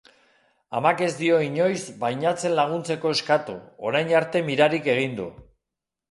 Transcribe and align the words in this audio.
Amak 0.77 1.01
ez 1.07 1.09
dio 1.17 1.35
inoiz 1.47 1.81
bainatzen 2.03 2.55
laguntzeko 2.59 3.11
eskatu, 3.17 3.57
orain 3.91 4.09
arte 4.21 4.41
Mirarik 4.47 4.89
egin 4.95 5.13
du. 5.21 5.29